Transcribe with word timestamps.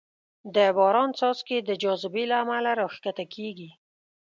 د 0.55 0.57
باران 0.77 1.09
څاڅکې 1.17 1.57
د 1.63 1.69
جاذبې 1.81 2.23
له 2.31 2.35
امله 2.43 2.71
راښکته 2.79 3.25
کېږي. 3.35 3.69